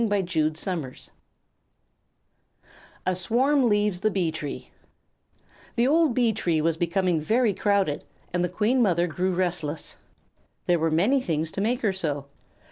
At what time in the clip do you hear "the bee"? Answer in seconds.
3.99-4.31